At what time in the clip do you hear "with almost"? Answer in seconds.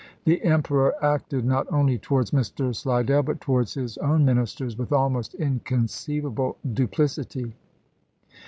4.75-5.35